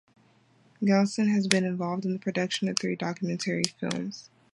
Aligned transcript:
Galison 0.81 1.31
has 1.31 1.45
been 1.47 1.63
involved 1.63 2.05
in 2.07 2.11
the 2.13 2.17
production 2.17 2.67
of 2.67 2.75
three 2.75 2.95
documentary 2.95 3.61
films. 3.79 4.31